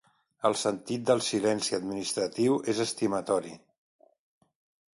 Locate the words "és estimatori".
2.73-3.55